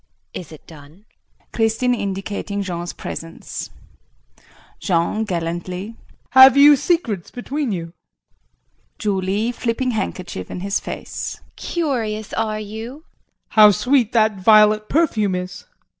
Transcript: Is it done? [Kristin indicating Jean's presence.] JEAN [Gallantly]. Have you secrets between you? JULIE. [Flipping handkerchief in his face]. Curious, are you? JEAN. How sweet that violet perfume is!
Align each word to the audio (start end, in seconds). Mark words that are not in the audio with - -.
Is 0.33 0.51
it 0.51 0.65
done? 0.65 1.05
[Kristin 1.53 1.93
indicating 1.95 2.63
Jean's 2.63 2.91
presence.] 2.91 3.69
JEAN 4.79 5.25
[Gallantly]. 5.25 5.95
Have 6.31 6.57
you 6.57 6.75
secrets 6.75 7.29
between 7.29 7.71
you? 7.71 7.93
JULIE. 8.97 9.51
[Flipping 9.51 9.91
handkerchief 9.91 10.49
in 10.49 10.61
his 10.61 10.79
face]. 10.79 11.39
Curious, 11.55 12.33
are 12.33 12.59
you? 12.59 13.03
JEAN. 13.03 13.49
How 13.49 13.69
sweet 13.69 14.11
that 14.13 14.37
violet 14.39 14.89
perfume 14.89 15.35
is! 15.35 15.65